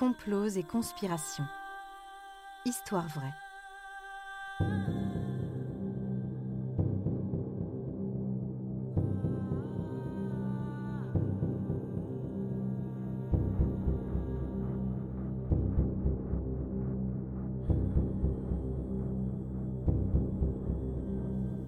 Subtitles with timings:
[0.00, 1.44] complots et conspirations.
[2.64, 3.34] Histoire vraie.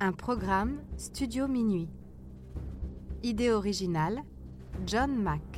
[0.01, 1.91] Un programme Studio Minuit.
[3.23, 4.23] Idée originale
[4.87, 5.52] John Mack.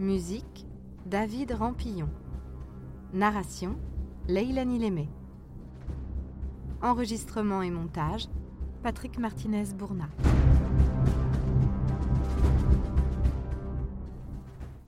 [0.00, 0.66] Musique
[1.06, 2.08] David Rampillon.
[3.12, 3.76] Narration
[4.26, 5.08] Leilani Lémé.
[6.82, 8.26] Enregistrement et montage
[8.82, 10.08] Patrick Martinez-Bourna.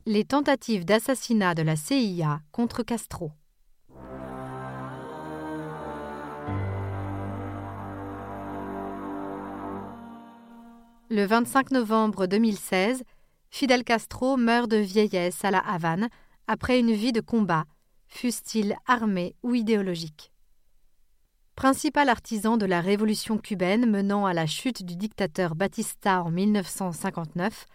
[0.06, 3.30] Les tentatives d'assassinat de la CIA contre Castro.
[11.08, 13.04] Le 25 novembre 2016,
[13.50, 16.08] Fidel Castro meurt de vieillesse à la Havane
[16.46, 17.64] après une vie de combat,
[18.06, 20.32] fût-il armé ou idéologique.
[21.56, 27.66] Principal artisan de la révolution cubaine menant à la chute du dictateur Batista en 1959,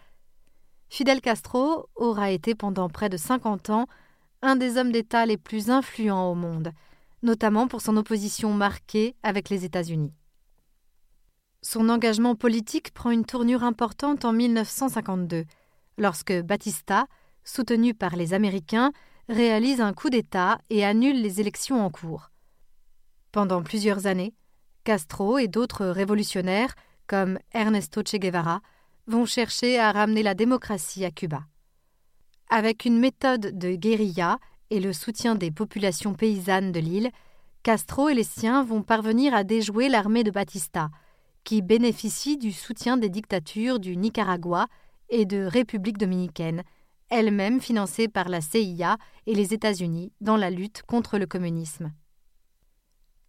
[0.88, 3.86] Fidel Castro aura été pendant près de 50 ans
[4.42, 6.72] un des hommes d'État les plus influents au monde,
[7.22, 10.12] notamment pour son opposition marquée avec les États-Unis.
[11.62, 15.44] Son engagement politique prend une tournure importante en 1952,
[15.98, 17.06] lorsque Batista,
[17.44, 18.92] soutenu par les Américains,
[19.28, 22.30] réalise un coup d'État et annule les élections en cours.
[23.30, 24.34] Pendant plusieurs années,
[24.84, 26.74] Castro et d'autres révolutionnaires,
[27.06, 28.60] comme Ernesto Che Guevara,
[29.06, 31.44] vont chercher à ramener la démocratie à Cuba.
[32.50, 34.38] Avec une méthode de guérilla
[34.70, 37.10] et le soutien des populations paysannes de l'île,
[37.62, 40.90] Castro et les siens vont parvenir à déjouer l'armée de Batista,
[41.44, 44.66] qui bénéficie du soutien des dictatures du Nicaragua
[45.12, 46.64] et de République dominicaine,
[47.08, 51.92] elles-mêmes financées par la CIA et les États-Unis dans la lutte contre le communisme.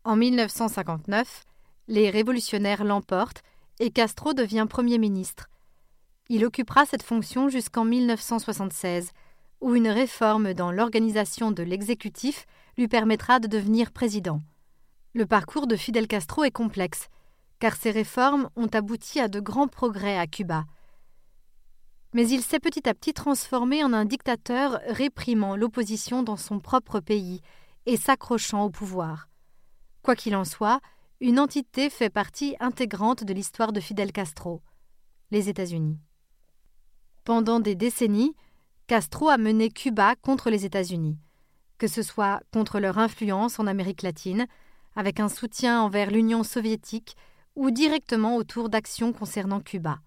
[0.04, 1.44] En 1959,
[1.88, 3.44] les révolutionnaires l'emportent
[3.80, 5.48] et Castro devient Premier ministre.
[6.30, 9.12] Il occupera cette fonction jusqu'en 1976,
[9.62, 14.42] où une réforme dans l'organisation de l'exécutif lui permettra de devenir président.
[15.14, 17.10] Le parcours de Fidel Castro est complexe
[17.64, 20.66] car ces réformes ont abouti à de grands progrès à Cuba.
[22.14, 27.00] Mais il s'est petit à petit transformé en un dictateur réprimant l'opposition dans son propre
[27.00, 27.42] pays
[27.86, 29.30] et s'accrochant au pouvoir.
[30.04, 30.80] Quoi qu'il en soit,
[31.22, 34.62] une entité fait partie intégrante de l'histoire de Fidel Castro,
[35.32, 35.98] les États-Unis.
[37.24, 38.36] Pendant des décennies,
[38.88, 41.18] Castro a mené Cuba contre les États-Unis,
[41.78, 44.46] que ce soit contre leur influence en Amérique latine,
[44.96, 47.16] avec un soutien envers l'Union soviétique
[47.56, 50.00] ou directement autour d'actions concernant Cuba.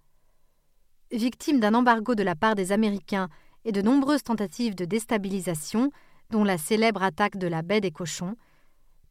[1.12, 3.28] Victime d'un embargo de la part des Américains
[3.64, 5.90] et de nombreuses tentatives de déstabilisation,
[6.30, 8.36] dont la célèbre attaque de la baie des cochons,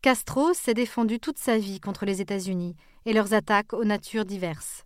[0.01, 4.85] Castro s'est défendu toute sa vie contre les États-Unis et leurs attaques aux natures diverses.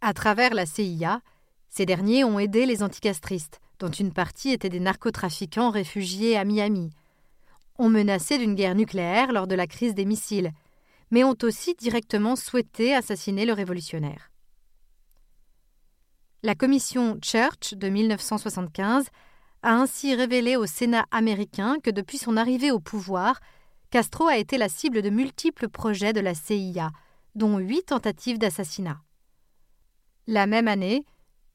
[0.00, 1.20] À travers la CIA,
[1.68, 6.90] ces derniers ont aidé les anticastristes, dont une partie étaient des narcotrafiquants réfugiés à Miami,
[7.78, 10.52] ont menacé d'une guerre nucléaire lors de la crise des missiles
[11.10, 14.30] mais ont aussi directement souhaité assassiner le révolutionnaire.
[16.44, 19.06] La commission Church de 1975
[19.62, 23.40] a ainsi révélé au Sénat américain que depuis son arrivée au pouvoir,
[23.88, 26.90] Castro a été la cible de multiples projets de la CIA,
[27.34, 29.00] dont huit tentatives d'assassinat.
[30.26, 31.06] La même année,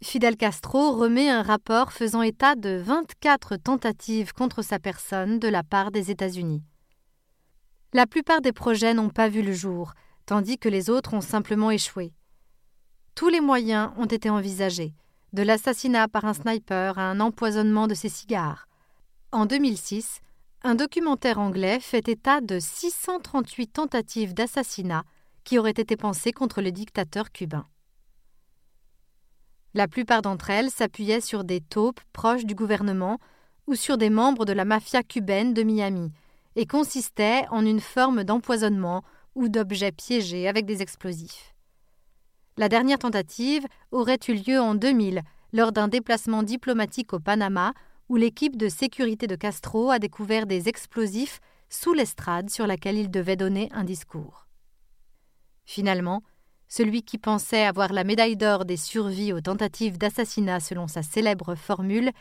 [0.01, 5.61] Fidel Castro remet un rapport faisant état de 24 tentatives contre sa personne de la
[5.61, 6.63] part des États-Unis.
[7.93, 9.93] La plupart des projets n'ont pas vu le jour,
[10.25, 12.11] tandis que les autres ont simplement échoué.
[13.19, 14.93] Tous les moyens ont été envisagés,
[15.33, 18.69] de l'assassinat par un sniper à un empoisonnement de ses cigares.
[19.33, 20.21] En 2006,
[20.63, 25.03] un documentaire anglais fait état de 638 tentatives d'assassinat
[25.43, 27.67] qui auraient été pensées contre le dictateur cubain.
[29.73, 33.19] La plupart d'entre elles s'appuyaient sur des taupes proches du gouvernement
[33.67, 36.13] ou sur des membres de la mafia cubaine de Miami,
[36.55, 39.03] et consistait en une forme d'empoisonnement
[39.35, 41.53] ou d'objets piégés avec des explosifs.
[42.59, 45.21] La dernière tentative aurait eu lieu en 2000
[45.53, 47.71] lors d'un déplacement diplomatique au Panama
[48.09, 51.39] où l'équipe de sécurité de Castro a découvert des explosifs
[51.69, 54.45] sous l'estrade sur laquelle il devait donner un discours.
[55.63, 56.21] Finalement,
[56.67, 61.55] celui qui pensait avoir la médaille d'or des survies aux tentatives d'assassinat selon sa célèbre
[61.55, 62.11] formule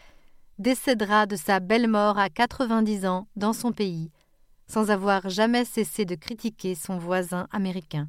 [0.61, 4.13] décédera de sa belle mort à 90 ans dans son pays,
[4.69, 8.07] sans avoir jamais cessé de critiquer son voisin américain.